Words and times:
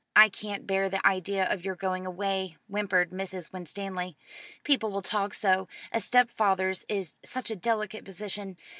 "I 0.15 0.29
can't 0.29 0.65
bear 0.65 0.89
the 0.89 1.05
idea 1.05 1.45
of 1.47 1.63
your 1.63 1.75
going 1.75 2.07
away," 2.07 2.57
whimpered 2.67 3.11
Mrs. 3.11 3.51
Winstanley. 3.53 4.17
"People 4.63 4.89
will 4.89 5.03
talk 5.03 5.35
so. 5.35 5.67
A 5.91 5.99
stepfather's 5.99 6.85
is 6.89 7.19
such 7.23 7.51
a 7.51 7.55
delicate 7.55 8.03
position. 8.03 8.57